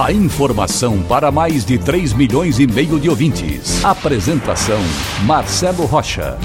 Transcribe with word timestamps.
A 0.00 0.10
informação 0.10 1.02
para 1.02 1.30
mais 1.30 1.66
de 1.66 1.78
3 1.78 2.14
milhões 2.14 2.58
e 2.58 2.66
meio 2.66 2.98
de 2.98 3.10
ouvintes. 3.10 3.84
Apresentação 3.84 4.80
Marcelo 5.26 5.84
Rocha. 5.84 6.38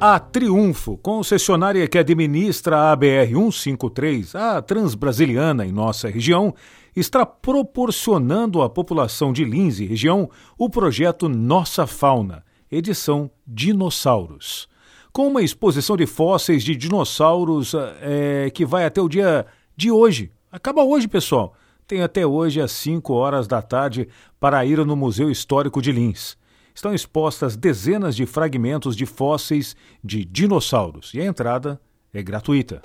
A 0.00 0.18
Triunfo, 0.18 0.96
concessionária 0.96 1.86
que 1.86 1.98
administra 1.98 2.90
a 2.90 2.96
BR 2.96 3.28
153, 3.28 4.34
a 4.34 4.62
Transbrasiliana 4.62 5.66
em 5.66 5.72
nossa 5.72 6.08
região, 6.08 6.54
está 6.96 7.26
proporcionando 7.26 8.62
à 8.62 8.70
população 8.70 9.30
de 9.30 9.44
Lins 9.44 9.78
e 9.78 9.84
região 9.84 10.30
o 10.56 10.70
projeto 10.70 11.28
Nossa 11.28 11.86
Fauna, 11.86 12.42
edição 12.72 13.30
Dinossauros. 13.46 14.68
Com 15.12 15.28
uma 15.28 15.42
exposição 15.42 15.96
de 15.96 16.06
fósseis 16.06 16.64
de 16.64 16.74
dinossauros 16.74 17.74
é, 18.00 18.50
que 18.50 18.64
vai 18.64 18.84
até 18.84 19.00
o 19.00 19.08
dia 19.08 19.44
de 19.78 19.92
hoje. 19.92 20.32
Acaba 20.50 20.82
hoje, 20.82 21.06
pessoal. 21.06 21.54
Tem 21.86 22.02
até 22.02 22.26
hoje 22.26 22.60
às 22.60 22.72
5 22.72 23.14
horas 23.14 23.46
da 23.46 23.62
tarde 23.62 24.08
para 24.40 24.66
ir 24.66 24.84
no 24.84 24.96
Museu 24.96 25.30
Histórico 25.30 25.80
de 25.80 25.92
Lins. 25.92 26.36
Estão 26.74 26.92
expostas 26.92 27.56
dezenas 27.56 28.16
de 28.16 28.26
fragmentos 28.26 28.96
de 28.96 29.06
fósseis 29.06 29.76
de 30.02 30.24
dinossauros 30.24 31.14
e 31.14 31.20
a 31.20 31.24
entrada 31.24 31.80
é 32.12 32.20
gratuita. 32.20 32.82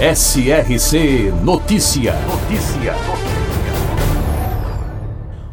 SRC 0.00 1.30
Notícia. 1.44 2.14
Notícia. 2.22 2.94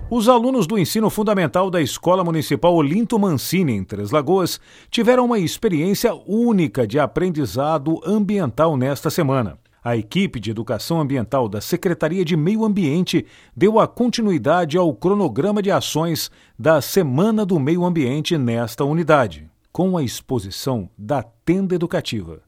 Os 0.10 0.30
alunos 0.30 0.66
do 0.66 0.80
ensino 0.80 1.10
fundamental 1.10 1.70
da 1.70 1.82
Escola 1.82 2.24
Municipal 2.24 2.74
Olinto 2.74 3.20
Mancini, 3.20 3.74
em 3.74 3.84
Três 3.84 4.12
Lagoas, 4.12 4.62
tiveram 4.90 5.26
uma 5.26 5.38
experiência 5.38 6.14
única 6.26 6.88
de 6.88 6.98
aprendizado 6.98 8.00
ambiental 8.06 8.78
nesta 8.78 9.10
semana. 9.10 9.58
A 9.86 9.96
equipe 9.96 10.40
de 10.40 10.50
educação 10.50 11.00
ambiental 11.00 11.48
da 11.48 11.62
Secretaria 11.62 12.26
de 12.26 12.36
Meio 12.36 12.66
Ambiente 12.66 13.24
deu 13.56 13.80
a 13.80 13.88
continuidade 13.88 14.80
ao 14.80 14.92
cronograma 14.96 15.62
de 15.62 15.70
ações 15.70 16.32
da 16.58 16.82
Semana 16.82 17.46
do 17.46 17.60
Meio 17.60 17.86
Ambiente 17.86 18.36
nesta 18.36 18.84
unidade, 18.84 19.48
com 19.72 19.96
a 19.96 20.02
exposição 20.02 20.90
da 20.98 21.22
tenda 21.22 21.76
educativa 21.76 22.42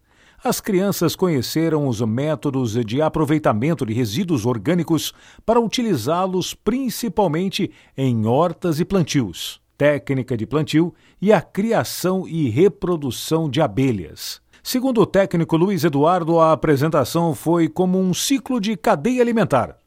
as 0.43 0.61
crianças 0.61 1.15
conheceram 1.15 1.87
os 1.87 1.99
métodos 2.01 2.73
de 2.85 3.01
aproveitamento 3.01 3.85
de 3.85 3.91
resíduos 3.91 4.45
orgânicos 4.45 5.11
para 5.45 5.59
utilizá-los 5.59 6.53
principalmente 6.53 7.71
em 7.97 8.25
hortas 8.25 8.79
e 8.79 8.85
plantios, 8.85 9.59
técnica 9.77 10.37
de 10.37 10.45
plantio 10.45 10.93
e 11.21 11.33
a 11.33 11.41
criação 11.41 12.27
e 12.27 12.49
reprodução 12.49 13.49
de 13.49 13.61
abelhas. 13.61 14.39
Segundo 14.69 14.99
o 14.99 15.05
técnico 15.05 15.55
Luiz 15.55 15.85
Eduardo, 15.85 16.41
a 16.41 16.51
apresentação 16.51 17.33
foi 17.33 17.69
como 17.69 17.97
um 17.97 18.13
ciclo 18.13 18.59
de 18.59 18.75
cadeia 18.75 19.21
alimentar. 19.21 19.77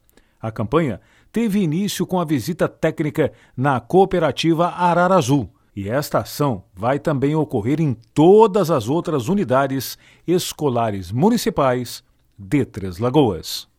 A 0.40 0.50
campanha 0.50 1.02
teve 1.30 1.60
início 1.60 2.06
com 2.06 2.18
a 2.18 2.24
visita 2.24 2.66
técnica 2.66 3.30
na 3.54 3.78
cooperativa 3.78 4.68
Arara 4.68 5.16
Azul 5.16 5.50
e 5.76 5.86
esta 5.86 6.20
ação 6.20 6.64
vai 6.74 6.98
também 6.98 7.34
ocorrer 7.34 7.78
em 7.78 7.92
todas 8.14 8.70
as 8.70 8.88
outras 8.88 9.28
unidades 9.28 9.98
escolares 10.26 11.12
municipais 11.12 12.02
de 12.38 12.64
Três 12.64 12.96
Lagoas. 12.96 13.69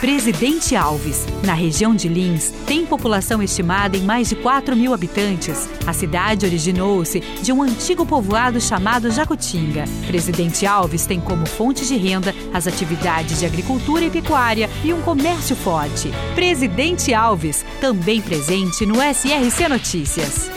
Presidente 0.00 0.76
Alves, 0.76 1.24
na 1.42 1.54
região 1.54 1.94
de 1.94 2.08
Lins, 2.08 2.52
tem 2.66 2.84
população 2.84 3.42
estimada 3.42 3.96
em 3.96 4.02
mais 4.02 4.28
de 4.28 4.36
4 4.36 4.76
mil 4.76 4.92
habitantes. 4.92 5.68
A 5.86 5.92
cidade 5.94 6.44
originou-se 6.44 7.20
de 7.20 7.52
um 7.52 7.62
antigo 7.62 8.04
povoado 8.04 8.60
chamado 8.60 9.10
Jacutinga. 9.10 9.84
Presidente 10.06 10.66
Alves 10.66 11.06
tem 11.06 11.20
como 11.20 11.46
fonte 11.46 11.86
de 11.86 11.96
renda 11.96 12.34
as 12.52 12.66
atividades 12.66 13.38
de 13.38 13.46
agricultura 13.46 14.04
e 14.04 14.10
pecuária 14.10 14.68
e 14.84 14.92
um 14.92 15.00
comércio 15.00 15.56
forte. 15.56 16.10
Presidente 16.34 17.14
Alves, 17.14 17.64
também 17.80 18.20
presente 18.20 18.84
no 18.84 18.96
SRC 18.96 19.68
Notícias. 19.68 20.50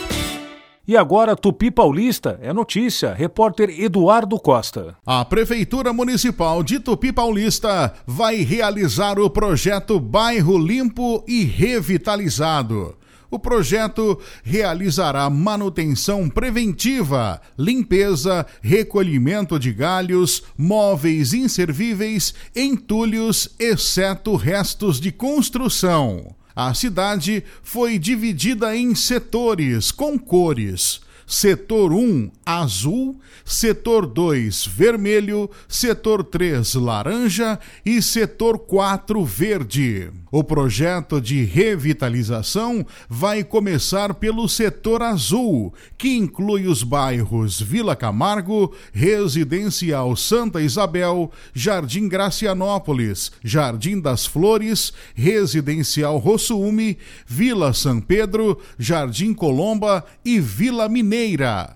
E 0.88 0.96
agora, 0.96 1.36
Tupi 1.36 1.70
Paulista 1.70 2.40
é 2.42 2.54
notícia. 2.54 3.14
Repórter 3.14 3.70
Eduardo 3.78 4.40
Costa. 4.40 4.96
A 5.06 5.26
Prefeitura 5.26 5.92
Municipal 5.92 6.64
de 6.64 6.80
Tupi 6.80 7.12
Paulista 7.12 7.94
vai 8.08 8.38
realizar 8.38 9.20
o 9.20 9.30
projeto 9.30 10.00
Bairro 10.00 10.58
Limpo 10.58 11.26
e 11.28 11.44
Revitalizado. 11.44 12.96
O 13.30 13.38
projeto 13.38 14.18
realizará 14.42 15.30
manutenção 15.30 16.30
preventiva, 16.30 17.42
limpeza, 17.60 18.46
recolhimento 18.62 19.60
de 19.60 19.74
galhos, 19.74 20.42
móveis 20.58 21.34
inservíveis, 21.34 22.34
entulhos, 22.56 23.54
exceto 23.60 24.38
restos 24.38 25.02
de 25.02 25.12
construção. 25.12 26.37
A 26.60 26.74
cidade 26.74 27.44
foi 27.62 28.00
dividida 28.00 28.76
em 28.76 28.96
setores 28.96 29.92
com 29.92 30.18
cores. 30.18 31.00
Setor 31.30 31.92
1, 31.92 32.32
azul, 32.46 33.20
setor 33.44 34.08
2, 34.08 34.66
vermelho, 34.66 35.50
setor 35.68 36.24
3, 36.24 36.76
laranja 36.76 37.60
e 37.86 38.02
setor 38.02 38.58
4, 38.60 39.26
verde. 39.26 40.10
O 40.32 40.42
projeto 40.42 41.20
de 41.20 41.44
revitalização 41.44 42.86
vai 43.10 43.44
começar 43.44 44.14
pelo 44.14 44.48
setor 44.48 45.04
azul, 45.04 45.74
que 45.98 46.16
inclui 46.16 46.66
os 46.66 46.82
bairros 46.82 47.60
Vila 47.60 47.96
Camargo, 47.96 48.74
Residencial 48.94 50.16
Santa 50.16 50.62
Isabel, 50.62 51.30
Jardim 51.54 52.08
Gracianópolis, 52.08 53.34
Jardim 53.44 54.00
das 54.00 54.26
Flores, 54.26 54.94
Residencial 55.14 56.18
Rossume, 56.20 56.98
Vila 57.26 57.74
São 57.74 58.00
Pedro, 58.00 58.58
Jardim 58.80 59.34
Colomba 59.34 60.06
e 60.24 60.40
Vila 60.40 60.88
Mineira. 60.88 61.17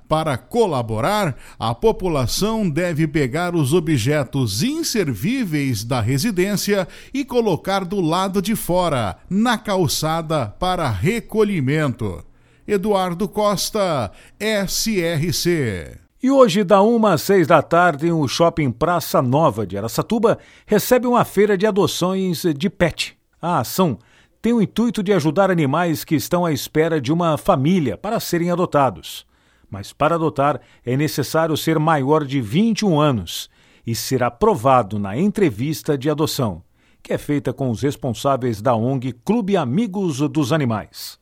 Para 0.07 0.37
colaborar, 0.37 1.35
a 1.57 1.73
população 1.73 2.69
deve 2.69 3.07
pegar 3.07 3.55
os 3.55 3.73
objetos 3.73 4.61
inservíveis 4.61 5.83
da 5.83 5.99
residência 5.99 6.87
e 7.13 7.25
colocar 7.25 7.83
do 7.83 7.99
lado 7.99 8.41
de 8.41 8.55
fora, 8.55 9.17
na 9.29 9.57
calçada 9.57 10.47
para 10.59 10.89
recolhimento. 10.89 12.23
Eduardo 12.67 13.27
Costa, 13.27 14.11
SRC. 14.39 15.97
E 16.21 16.29
hoje, 16.29 16.63
da 16.63 16.83
1 16.83 17.05
às 17.07 17.21
6 17.23 17.47
da 17.47 17.63
tarde, 17.63 18.11
o 18.11 18.27
Shopping 18.27 18.71
Praça 18.71 19.23
Nova 19.23 19.65
de 19.65 19.75
Aracatuba 19.75 20.37
recebe 20.67 21.07
uma 21.07 21.25
feira 21.25 21.57
de 21.57 21.65
adoções 21.65 22.43
de 22.55 22.69
pet. 22.69 23.17
A 23.41 23.59
ação 23.59 23.97
tem 24.39 24.53
o 24.53 24.61
intuito 24.61 25.01
de 25.01 25.13
ajudar 25.13 25.49
animais 25.49 26.03
que 26.03 26.15
estão 26.15 26.45
à 26.45 26.51
espera 26.51 27.01
de 27.01 27.11
uma 27.11 27.37
família 27.37 27.97
para 27.97 28.19
serem 28.19 28.51
adotados. 28.51 29.25
Mas 29.71 29.91
para 29.91 30.13
adotar 30.13 30.61
é 30.85 30.95
necessário 30.95 31.57
ser 31.57 31.79
maior 31.79 32.25
de 32.25 32.39
21 32.39 32.99
anos 32.99 33.49
e 33.87 33.95
ser 33.95 34.21
aprovado 34.21 34.99
na 34.99 35.17
entrevista 35.17 35.97
de 35.97 36.09
adoção 36.09 36.61
que 37.01 37.13
é 37.13 37.17
feita 37.17 37.51
com 37.51 37.69
os 37.69 37.81
responsáveis 37.81 38.61
da 38.61 38.75
ONG 38.75 39.13
Clube 39.25 39.57
Amigos 39.57 40.19
dos 40.29 40.53
Animais. 40.53 41.19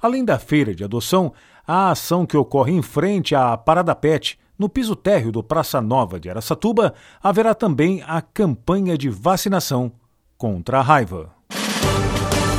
Além 0.00 0.24
da 0.24 0.38
feira 0.38 0.74
de 0.74 0.84
adoção, 0.84 1.32
a 1.66 1.90
ação 1.90 2.24
que 2.24 2.36
ocorre 2.36 2.72
em 2.72 2.82
frente 2.82 3.34
à 3.34 3.56
Parada 3.56 3.94
Pet, 3.94 4.38
no 4.58 4.68
piso 4.68 4.94
térreo 4.94 5.32
do 5.32 5.42
Praça 5.42 5.80
Nova 5.80 6.20
de 6.20 6.30
Aracatuba, 6.30 6.94
haverá 7.22 7.54
também 7.54 8.02
a 8.06 8.22
campanha 8.22 8.96
de 8.96 9.08
vacinação 9.08 9.92
contra 10.38 10.78
a 10.78 10.82
raiva. 10.82 11.35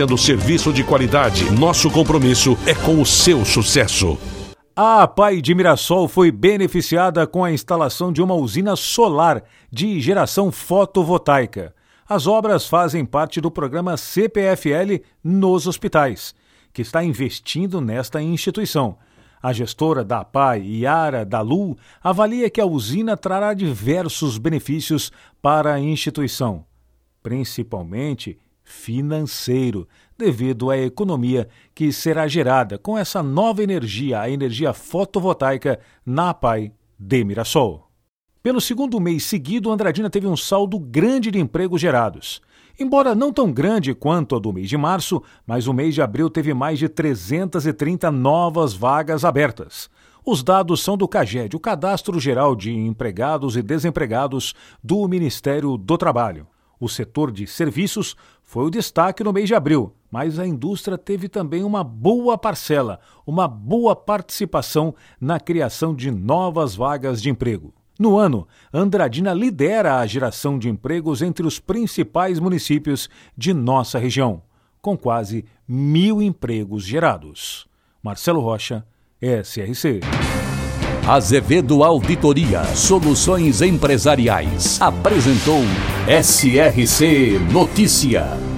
oferecendo 0.00 0.16
serviço 0.16 0.72
de 0.72 0.82
qualidade. 0.82 1.50
Nosso 1.50 1.90
compromisso 1.90 2.56
é 2.66 2.74
com 2.74 3.00
o 3.00 3.06
seu 3.06 3.44
sucesso. 3.44 4.16
A 4.74 5.06
Pai 5.06 5.42
de 5.42 5.54
Mirassol 5.54 6.08
foi 6.08 6.30
beneficiada 6.30 7.26
com 7.26 7.44
a 7.44 7.52
instalação 7.52 8.12
de 8.12 8.22
uma 8.22 8.34
usina 8.34 8.76
solar 8.76 9.42
de 9.70 10.00
geração 10.00 10.50
fotovoltaica. 10.50 11.74
As 12.08 12.26
obras 12.26 12.66
fazem 12.66 13.04
parte 13.04 13.40
do 13.40 13.50
programa 13.50 13.96
CPFL 13.96 15.02
nos 15.22 15.66
hospitais, 15.66 16.34
que 16.72 16.82
está 16.82 17.04
investindo 17.04 17.80
nesta 17.80 18.22
instituição. 18.22 18.96
A 19.42 19.52
gestora 19.52 20.02
da 20.04 20.20
APAI, 20.20 20.62
Yara 20.62 21.24
Dalu, 21.24 21.76
avalia 22.02 22.48
que 22.48 22.60
a 22.60 22.66
usina 22.66 23.16
trará 23.16 23.52
diversos 23.54 24.38
benefícios 24.38 25.12
para 25.42 25.74
a 25.74 25.80
instituição, 25.80 26.64
principalmente 27.22 28.38
financeiro, 28.70 29.86
devido 30.16 30.70
à 30.70 30.78
economia 30.78 31.48
que 31.74 31.92
será 31.92 32.28
gerada 32.28 32.78
com 32.78 32.96
essa 32.96 33.22
nova 33.22 33.62
energia, 33.62 34.20
a 34.20 34.30
energia 34.30 34.72
fotovoltaica, 34.72 35.80
na 36.06 36.30
APAI 36.30 36.72
de 36.98 37.24
Mirassol. 37.24 37.90
Pelo 38.42 38.60
segundo 38.60 39.00
mês 39.00 39.24
seguido, 39.24 39.70
Andradina 39.70 40.08
teve 40.08 40.26
um 40.26 40.36
saldo 40.36 40.78
grande 40.78 41.30
de 41.30 41.38
empregos 41.38 41.80
gerados. 41.80 42.40
Embora 42.78 43.14
não 43.14 43.32
tão 43.32 43.52
grande 43.52 43.92
quanto 43.92 44.36
a 44.36 44.38
do 44.38 44.52
mês 44.52 44.68
de 44.68 44.76
março, 44.76 45.22
mas 45.46 45.66
o 45.66 45.74
mês 45.74 45.94
de 45.94 46.00
abril 46.00 46.30
teve 46.30 46.54
mais 46.54 46.78
de 46.78 46.88
330 46.88 48.10
novas 48.10 48.72
vagas 48.72 49.24
abertas. 49.24 49.90
Os 50.24 50.42
dados 50.42 50.82
são 50.82 50.96
do 50.96 51.08
CAGED, 51.08 51.56
o 51.56 51.60
Cadastro 51.60 52.18
Geral 52.20 52.54
de 52.54 52.72
Empregados 52.72 53.56
e 53.56 53.62
Desempregados 53.62 54.54
do 54.82 55.06
Ministério 55.08 55.76
do 55.76 55.98
Trabalho. 55.98 56.46
O 56.80 56.88
setor 56.88 57.30
de 57.30 57.46
serviços 57.46 58.16
foi 58.42 58.64
o 58.64 58.70
destaque 58.70 59.22
no 59.22 59.34
mês 59.34 59.46
de 59.46 59.54
abril, 59.54 59.94
mas 60.10 60.38
a 60.38 60.46
indústria 60.46 60.96
teve 60.96 61.28
também 61.28 61.62
uma 61.62 61.84
boa 61.84 62.38
parcela, 62.38 62.98
uma 63.26 63.46
boa 63.46 63.94
participação 63.94 64.94
na 65.20 65.38
criação 65.38 65.94
de 65.94 66.10
novas 66.10 66.74
vagas 66.74 67.20
de 67.20 67.28
emprego. 67.28 67.74
No 67.98 68.16
ano, 68.16 68.48
Andradina 68.72 69.34
lidera 69.34 69.98
a 69.98 70.06
geração 70.06 70.58
de 70.58 70.70
empregos 70.70 71.20
entre 71.20 71.46
os 71.46 71.60
principais 71.60 72.40
municípios 72.40 73.10
de 73.36 73.52
nossa 73.52 73.98
região, 73.98 74.42
com 74.80 74.96
quase 74.96 75.44
mil 75.68 76.22
empregos 76.22 76.82
gerados. 76.82 77.68
Marcelo 78.02 78.40
Rocha, 78.40 78.86
SRC. 79.20 80.00
Azevedo 81.10 81.82
Auditoria 81.82 82.62
Soluções 82.76 83.62
Empresariais 83.62 84.80
apresentou 84.80 85.60
SRC 86.06 87.36
Notícia. 87.50 88.49